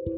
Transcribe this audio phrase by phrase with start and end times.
[0.00, 0.16] Halo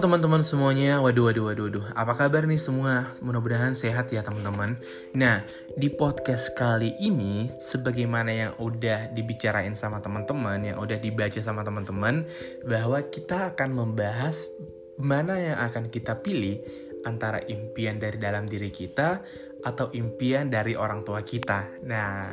[0.00, 3.12] teman-teman semuanya, waduh waduh waduh waduh, apa kabar nih semua?
[3.20, 4.80] Mudah-mudahan sehat ya teman-teman.
[5.12, 5.44] Nah,
[5.76, 12.24] di podcast kali ini, sebagaimana yang udah dibicarain sama teman-teman, yang udah dibaca sama teman-teman,
[12.64, 14.48] bahwa kita akan membahas
[14.96, 16.56] mana yang akan kita pilih
[17.04, 19.20] antara impian dari dalam diri kita
[19.60, 21.84] atau impian dari orang tua kita.
[21.84, 22.32] Nah,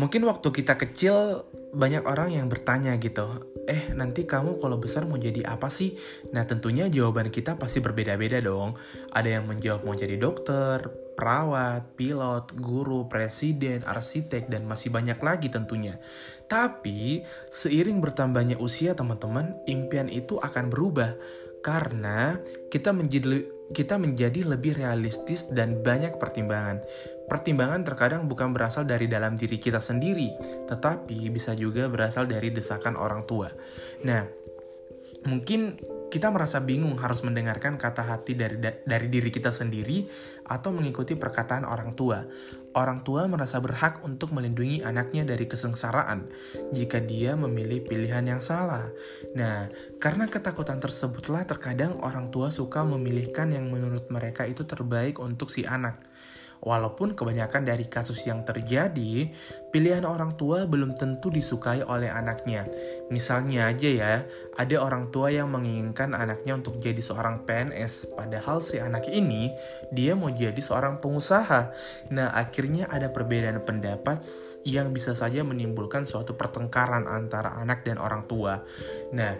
[0.00, 5.16] mungkin waktu kita kecil banyak orang yang bertanya gitu, eh nanti kamu kalau besar mau
[5.16, 5.96] jadi apa sih?
[6.36, 8.76] Nah tentunya jawaban kita pasti berbeda-beda dong.
[9.08, 10.84] Ada yang menjawab mau jadi dokter,
[11.16, 15.96] perawat, pilot, guru, presiden, arsitek, dan masih banyak lagi tentunya.
[16.44, 21.16] Tapi seiring bertambahnya usia teman-teman, impian itu akan berubah
[21.62, 22.36] karena
[22.68, 26.84] kita menjadi kita menjadi lebih realistis dan banyak pertimbangan.
[27.32, 30.36] Pertimbangan terkadang bukan berasal dari dalam diri kita sendiri,
[30.68, 33.48] tetapi bisa juga berasal dari desakan orang tua.
[34.04, 34.28] Nah,
[35.24, 35.80] mungkin
[36.12, 40.04] kita merasa bingung harus mendengarkan kata hati dari dari diri kita sendiri
[40.44, 42.20] atau mengikuti perkataan orang tua.
[42.76, 46.28] Orang tua merasa berhak untuk melindungi anaknya dari kesengsaraan
[46.76, 48.92] jika dia memilih pilihan yang salah.
[49.32, 55.48] Nah, karena ketakutan tersebutlah terkadang orang tua suka memilihkan yang menurut mereka itu terbaik untuk
[55.48, 56.11] si anak.
[56.62, 59.26] Walaupun kebanyakan dari kasus yang terjadi,
[59.74, 62.70] pilihan orang tua belum tentu disukai oleh anaknya.
[63.10, 64.14] Misalnya aja ya,
[64.54, 69.50] ada orang tua yang menginginkan anaknya untuk jadi seorang PNS, padahal si anak ini
[69.90, 71.74] dia mau jadi seorang pengusaha.
[72.14, 74.22] Nah, akhirnya ada perbedaan pendapat
[74.62, 78.62] yang bisa saja menimbulkan suatu pertengkaran antara anak dan orang tua.
[79.10, 79.34] Nah,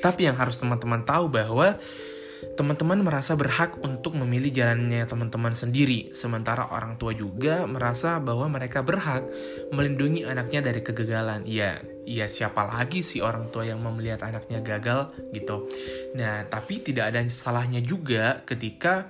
[0.00, 1.76] tapi yang harus teman-teman tahu bahwa
[2.52, 8.84] teman-teman merasa berhak untuk memilih jalannya teman-teman sendiri, sementara orang tua juga merasa bahwa mereka
[8.84, 9.24] berhak
[9.72, 11.48] melindungi anaknya dari kegagalan.
[11.48, 15.66] Ya, ya siapa lagi sih orang tua yang melihat anaknya gagal gitu.
[16.14, 19.08] Nah, tapi tidak ada salahnya juga ketika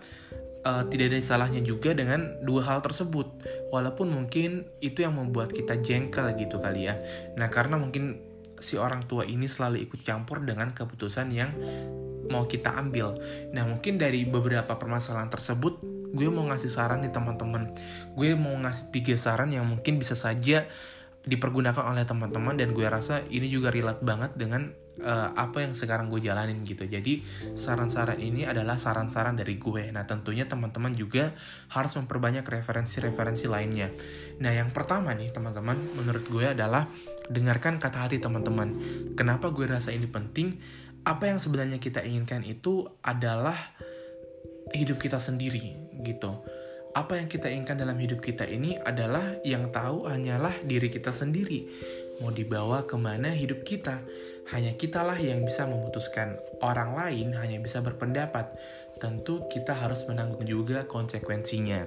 [0.64, 3.28] uh, tidak ada salahnya juga dengan dua hal tersebut.
[3.74, 6.96] Walaupun mungkin itu yang membuat kita jengkel gitu kali ya.
[7.36, 8.34] Nah, karena mungkin
[8.64, 11.52] si orang tua ini selalu ikut campur dengan keputusan yang
[12.30, 13.18] mau kita ambil.
[13.52, 15.80] Nah, mungkin dari beberapa permasalahan tersebut,
[16.14, 17.74] gue mau ngasih saran nih teman-teman.
[18.14, 20.64] Gue mau ngasih tiga saran yang mungkin bisa saja
[21.24, 24.68] dipergunakan oleh teman-teman dan gue rasa ini juga relate banget dengan
[25.00, 26.84] uh, apa yang sekarang gue jalanin gitu.
[26.84, 27.24] Jadi
[27.56, 29.88] saran-saran ini adalah saran-saran dari gue.
[29.88, 31.32] Nah tentunya teman-teman juga
[31.72, 33.88] harus memperbanyak referensi-referensi lainnya.
[34.44, 36.84] Nah yang pertama nih teman-teman menurut gue adalah
[37.32, 38.76] dengarkan kata hati teman-teman.
[39.16, 40.60] Kenapa gue rasa ini penting?
[41.04, 43.56] Apa yang sebenarnya kita inginkan itu adalah
[44.72, 46.40] hidup kita sendiri gitu.
[46.94, 51.66] Apa yang kita inginkan dalam hidup kita ini adalah yang tahu hanyalah diri kita sendiri.
[52.22, 53.98] Mau dibawa ke mana hidup kita,
[54.54, 56.38] hanya kitalah yang bisa memutuskan.
[56.62, 58.54] Orang lain hanya bisa berpendapat.
[59.02, 61.82] Tentu kita harus menanggung juga konsekuensinya.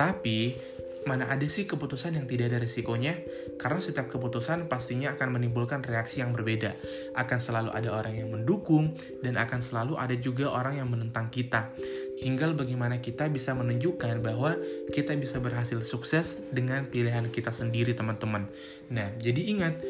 [0.00, 0.56] Tapi
[1.08, 3.16] mana ada sih keputusan yang tidak ada risikonya?
[3.56, 6.76] Karena setiap keputusan pastinya akan menimbulkan reaksi yang berbeda.
[7.16, 8.92] Akan selalu ada orang yang mendukung,
[9.24, 11.72] dan akan selalu ada juga orang yang menentang kita.
[12.20, 14.52] Tinggal bagaimana kita bisa menunjukkan bahwa
[14.92, 18.44] kita bisa berhasil sukses dengan pilihan kita sendiri, teman-teman.
[18.92, 19.80] Nah, jadi ingat,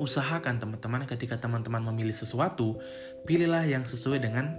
[0.00, 2.80] usahakan teman-teman ketika teman-teman memilih sesuatu,
[3.28, 4.56] pilihlah yang sesuai dengan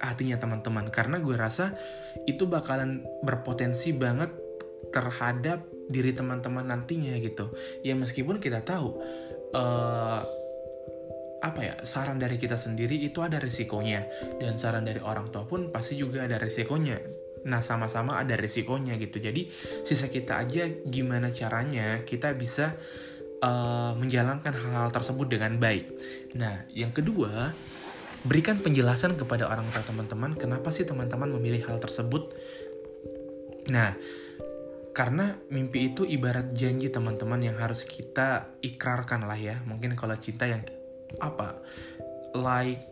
[0.00, 1.76] hatinya teman-teman karena gue rasa
[2.24, 4.32] itu bakalan berpotensi banget
[4.88, 7.52] terhadap diri teman-teman nantinya gitu.
[7.84, 8.96] Ya meskipun kita tahu
[9.52, 10.20] uh,
[11.40, 14.04] apa ya saran dari kita sendiri itu ada risikonya
[14.36, 17.00] dan saran dari orang tua pun pasti juga ada risikonya.
[17.48, 19.16] Nah sama-sama ada risikonya gitu.
[19.20, 19.48] Jadi
[19.88, 22.76] sisa kita aja gimana caranya kita bisa
[23.40, 25.88] uh, menjalankan hal-hal tersebut dengan baik.
[26.36, 27.56] Nah yang kedua
[28.20, 32.36] berikan penjelasan kepada orang tua teman-teman kenapa sih teman-teman memilih hal tersebut.
[33.72, 33.96] Nah
[34.90, 39.62] karena mimpi itu ibarat janji teman-teman yang harus kita ikrarkan lah ya.
[39.62, 40.66] Mungkin kalau cinta yang
[41.18, 41.58] apa
[42.34, 42.90] like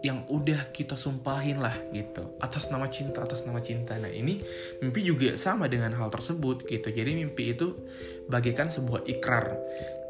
[0.00, 2.38] yang udah kita sumpahin lah gitu.
[2.40, 3.98] Atas nama cinta atas nama cinta.
[4.00, 4.40] Nah ini
[4.80, 6.88] mimpi juga sama dengan hal tersebut gitu.
[6.88, 7.76] Jadi mimpi itu
[8.28, 9.56] bagaikan sebuah ikrar.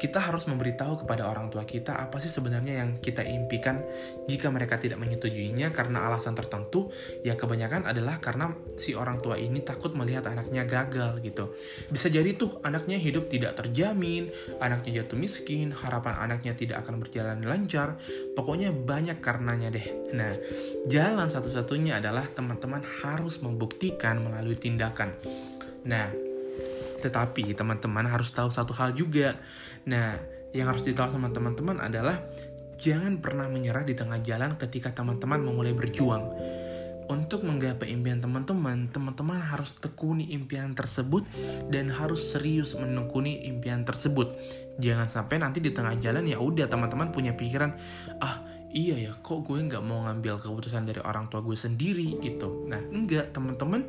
[0.01, 3.85] Kita harus memberitahu kepada orang tua kita apa sih sebenarnya yang kita impikan.
[4.25, 6.89] Jika mereka tidak menyetujuinya karena alasan tertentu
[7.21, 8.49] ya kebanyakan adalah karena
[8.81, 11.53] si orang tua ini takut melihat anaknya gagal gitu.
[11.93, 17.37] Bisa jadi tuh anaknya hidup tidak terjamin anaknya jatuh miskin harapan anaknya tidak akan berjalan
[17.45, 18.01] lancar.
[18.33, 19.85] Pokoknya banyak karenanya deh.
[20.17, 20.33] Nah
[20.89, 25.13] jalan satu-satunya adalah teman-teman harus membuktikan melalui tindakan.
[25.85, 26.30] Nah
[27.01, 29.35] Tetapi teman-teman harus tahu satu hal juga.
[29.89, 30.15] Nah,
[30.53, 32.21] yang harus ditahu sama teman-teman adalah
[32.77, 36.23] jangan pernah menyerah di tengah jalan ketika teman-teman memulai berjuang.
[37.11, 41.27] Untuk menggapai impian teman-teman, teman-teman harus tekuni impian tersebut
[41.67, 44.31] dan harus serius menekuni impian tersebut.
[44.79, 47.75] Jangan sampai nanti di tengah jalan ya udah teman-teman punya pikiran,
[48.23, 52.67] ah iya ya kok gue nggak mau ngambil keputusan dari orang tua gue sendiri gitu.
[52.67, 53.87] Nah enggak teman-teman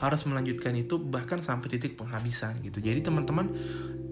[0.00, 2.80] harus melanjutkan itu bahkan sampai titik penghabisan gitu.
[2.80, 3.52] Jadi teman-teman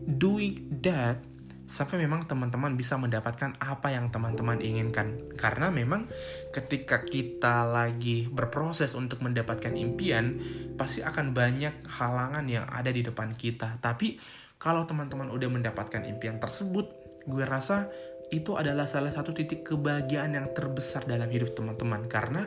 [0.06, 1.24] doing that
[1.70, 5.22] sampai memang teman-teman bisa mendapatkan apa yang teman-teman inginkan.
[5.38, 6.10] Karena memang
[6.50, 10.42] ketika kita lagi berproses untuk mendapatkan impian,
[10.74, 13.78] pasti akan banyak halangan yang ada di depan kita.
[13.78, 14.18] Tapi
[14.58, 16.90] kalau teman-teman udah mendapatkan impian tersebut,
[17.30, 17.86] gue rasa
[18.30, 22.06] itu adalah salah satu titik kebahagiaan yang terbesar dalam hidup teman-teman.
[22.06, 22.46] Karena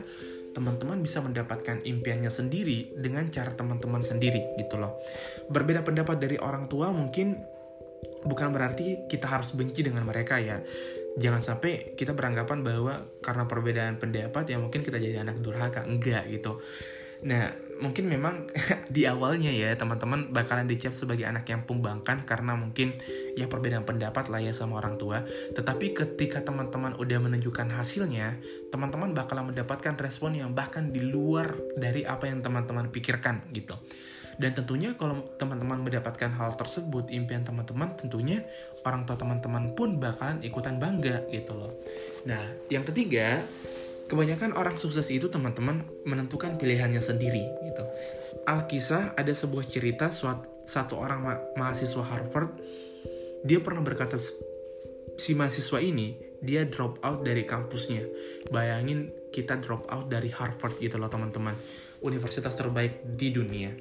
[0.54, 5.02] teman-teman bisa mendapatkan impiannya sendiri dengan cara teman-teman sendiri gitu loh.
[5.50, 7.36] Berbeda pendapat dari orang tua mungkin
[8.24, 10.62] bukan berarti kita harus benci dengan mereka ya.
[11.14, 15.84] Jangan sampai kita beranggapan bahwa karena perbedaan pendapat ya mungkin kita jadi anak durhaka.
[15.84, 16.58] Enggak gitu
[17.22, 17.52] nah
[17.82, 18.46] mungkin memang
[18.94, 22.94] di awalnya ya teman-teman bakalan dicap sebagai anak yang pembangkang karena mungkin
[23.34, 28.38] ya perbedaan pendapat lah ya sama orang tua tetapi ketika teman-teman udah menunjukkan hasilnya
[28.70, 33.74] teman-teman bakalan mendapatkan respon yang bahkan di luar dari apa yang teman-teman pikirkan gitu
[34.38, 38.42] dan tentunya kalau teman-teman mendapatkan hal tersebut, impian teman-teman, tentunya
[38.82, 41.72] orang tua teman-teman pun bakalan ikutan bangga gitu loh.
[42.26, 43.46] Nah, yang ketiga,
[44.06, 47.84] kebanyakan orang sukses itu teman-teman menentukan pilihannya sendiri gitu.
[48.44, 52.60] Alkisah ada sebuah cerita suatu, satu orang ma mahasiswa Harvard,
[53.44, 54.20] dia pernah berkata
[55.16, 58.04] si mahasiswa ini dia drop out dari kampusnya.
[58.52, 61.56] Bayangin kita drop out dari Harvard gitu loh teman-teman.
[62.04, 63.72] Universitas terbaik di dunia.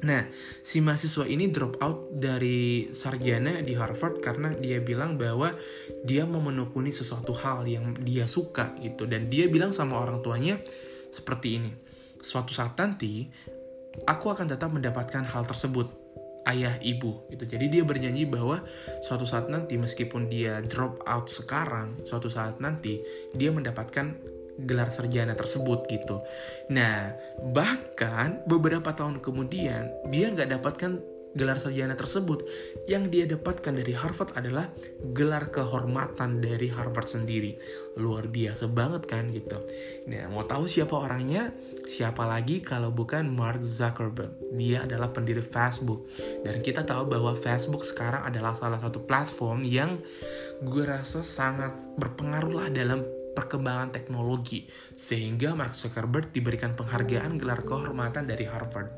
[0.00, 0.24] Nah,
[0.64, 5.52] si mahasiswa ini drop out dari sarjana di Harvard karena dia bilang bahwa
[6.08, 10.56] dia mau menekuni sesuatu hal yang dia suka gitu dan dia bilang sama orang tuanya
[11.12, 11.72] seperti ini.
[12.20, 13.28] Suatu saat nanti
[14.08, 15.92] aku akan tetap mendapatkan hal tersebut
[16.48, 17.44] ayah ibu gitu.
[17.44, 18.64] Jadi dia berjanji bahwa
[19.04, 23.04] suatu saat nanti meskipun dia drop out sekarang, suatu saat nanti
[23.36, 24.16] dia mendapatkan
[24.58, 26.24] gelar sarjana tersebut gitu.
[26.72, 27.14] Nah,
[27.54, 32.46] bahkan beberapa tahun kemudian dia nggak dapatkan gelar sarjana tersebut.
[32.90, 34.66] Yang dia dapatkan dari Harvard adalah
[35.14, 37.54] gelar kehormatan dari Harvard sendiri.
[37.98, 39.58] Luar biasa banget kan gitu.
[40.10, 41.54] Nah, mau tahu siapa orangnya?
[41.90, 44.54] Siapa lagi kalau bukan Mark Zuckerberg?
[44.54, 46.06] Dia adalah pendiri Facebook.
[46.46, 49.98] Dan kita tahu bahwa Facebook sekarang adalah salah satu platform yang
[50.62, 53.02] gue rasa sangat berpengaruh lah dalam
[53.34, 58.90] perkembangan teknologi sehingga Mark Zuckerberg diberikan penghargaan gelar kehormatan dari Harvard.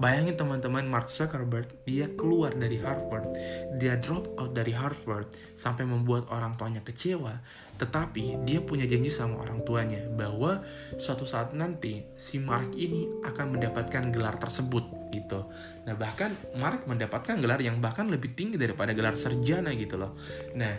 [0.00, 3.36] Bayangin teman-teman Mark Zuckerberg dia keluar dari Harvard,
[3.76, 7.38] dia drop out dari Harvard sampai membuat orang tuanya kecewa,
[7.76, 10.64] tetapi dia punya janji sama orang tuanya bahwa
[10.96, 15.44] suatu saat nanti si Mark ini akan mendapatkan gelar tersebut gitu.
[15.84, 20.16] Nah, bahkan Mark mendapatkan gelar yang bahkan lebih tinggi daripada gelar sarjana gitu loh.
[20.56, 20.72] Nah,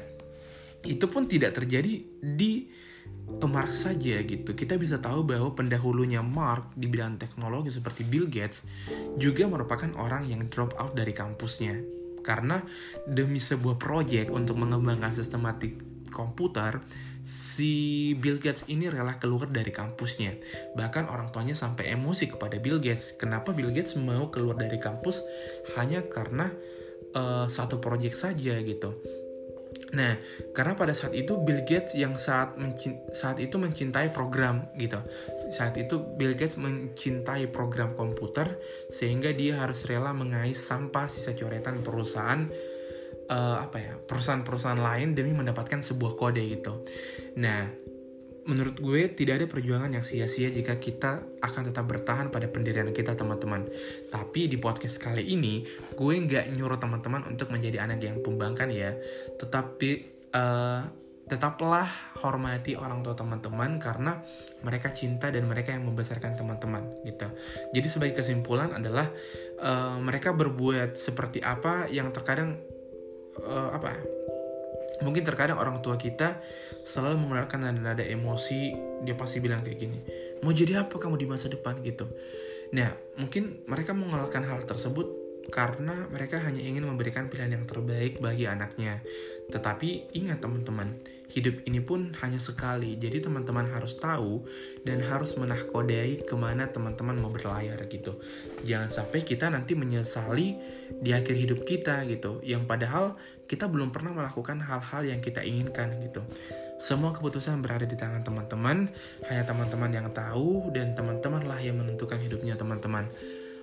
[0.83, 2.67] itu pun tidak terjadi di
[3.43, 4.55] Mark saja gitu.
[4.55, 8.63] Kita bisa tahu bahwa pendahulunya Mark di bidang teknologi seperti Bill Gates
[9.19, 11.79] juga merupakan orang yang drop out dari kampusnya.
[12.23, 12.63] Karena
[13.03, 15.75] demi sebuah proyek untuk mengembangkan sistematik
[16.13, 16.79] komputer
[17.23, 20.39] si Bill Gates ini rela keluar dari kampusnya.
[20.75, 23.15] Bahkan orang tuanya sampai emosi kepada Bill Gates.
[23.19, 25.19] Kenapa Bill Gates mau keluar dari kampus?
[25.75, 26.47] Hanya karena
[27.15, 29.22] uh, satu proyek saja gitu
[29.93, 30.17] Nah,
[30.57, 32.57] karena pada saat itu Bill Gates yang saat
[33.13, 34.97] saat itu mencintai program gitu.
[35.53, 38.57] Saat itu Bill Gates mencintai program komputer
[38.89, 42.49] sehingga dia harus rela mengais sampah sisa coretan perusahaan
[43.29, 46.83] uh, apa ya perusahaan-perusahaan lain demi mendapatkan sebuah kode gitu.
[47.37, 47.69] Nah,
[48.43, 53.15] menurut gue tidak ada perjuangan yang sia-sia jika kita akan tetap bertahan pada pendirian kita
[53.15, 53.67] teman-teman.
[54.11, 55.63] Tapi di podcast kali ini
[55.95, 58.91] gue nggak nyuruh teman-teman untuk menjadi anak yang pembangkan ya.
[59.39, 59.89] Tetapi
[60.35, 60.81] uh,
[61.23, 61.87] tetaplah
[62.19, 64.19] hormati orang tua teman-teman karena
[64.59, 67.31] mereka cinta dan mereka yang membesarkan teman-teman gitu.
[67.71, 69.07] Jadi sebagai kesimpulan adalah
[69.63, 72.59] uh, mereka berbuat seperti apa yang terkadang
[73.39, 74.22] uh, apa
[75.01, 76.37] mungkin terkadang orang tua kita
[76.85, 79.99] selalu mengeluarkan nada-nada emosi dia pasti bilang kayak gini
[80.43, 81.79] mau jadi apa kamu di masa depan?
[81.79, 82.05] Gitu.
[82.75, 88.45] Nah mungkin mereka mengeluarkan hal tersebut karena mereka hanya ingin memberikan pilihan yang terbaik bagi
[88.45, 88.99] anaknya.
[89.49, 90.99] Tetapi ingat teman-teman
[91.33, 92.93] hidup ini pun hanya sekali.
[92.93, 94.45] Jadi teman-teman harus tahu
[94.85, 98.21] dan harus menahkodai ke mana teman-teman mau berlayar gitu.
[98.61, 100.55] Jangan sampai kita nanti menyesali
[101.01, 102.37] di akhir hidup kita gitu.
[102.45, 103.05] Yang padahal
[103.49, 106.21] kita belum pernah melakukan hal-hal yang kita inginkan gitu.
[106.77, 108.91] Semua keputusan berada di tangan teman-teman,
[109.29, 113.09] hanya teman-teman yang tahu dan teman-teman lah yang menentukan hidupnya teman-teman.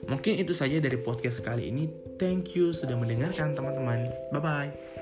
[0.09, 1.93] Mungkin itu saja dari podcast kali ini.
[2.17, 4.09] Thank you sudah mendengarkan teman-teman.
[4.33, 5.00] Bye bye.